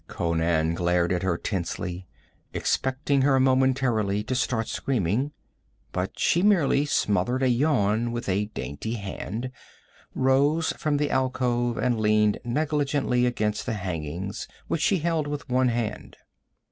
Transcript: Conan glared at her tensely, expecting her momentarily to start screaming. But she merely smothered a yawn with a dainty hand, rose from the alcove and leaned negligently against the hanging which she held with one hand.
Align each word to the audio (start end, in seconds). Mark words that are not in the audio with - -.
Conan 0.07 0.73
glared 0.73 1.13
at 1.13 1.21
her 1.21 1.37
tensely, 1.37 2.07
expecting 2.55 3.21
her 3.21 3.39
momentarily 3.39 4.23
to 4.23 4.33
start 4.33 4.67
screaming. 4.67 5.31
But 5.91 6.17
she 6.17 6.41
merely 6.41 6.85
smothered 6.87 7.43
a 7.43 7.49
yawn 7.49 8.11
with 8.11 8.27
a 8.27 8.45
dainty 8.45 8.95
hand, 8.95 9.51
rose 10.15 10.71
from 10.71 10.97
the 10.97 11.11
alcove 11.11 11.77
and 11.77 12.01
leaned 12.01 12.39
negligently 12.43 13.27
against 13.27 13.67
the 13.67 13.73
hanging 13.73 14.33
which 14.67 14.81
she 14.81 14.97
held 14.97 15.27
with 15.27 15.47
one 15.51 15.67
hand. 15.67 16.17